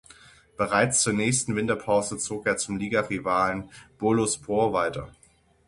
Bereits 0.57 1.03
zur 1.03 1.13
nächsten 1.13 1.55
Winterpause 1.55 2.17
zog 2.17 2.47
er 2.47 2.57
zum 2.57 2.77
Ligarivalen 2.77 3.69
Boluspor 3.99 4.73
weiter. 4.73 5.09